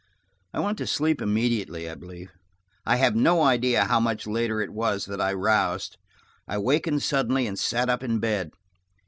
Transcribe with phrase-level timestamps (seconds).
[0.51, 2.31] I went to sleep immediately, I believe.
[2.87, 5.97] I have no idea how much later it was that I roused.
[6.47, 8.49] I wakened suddenly and sat up in bed.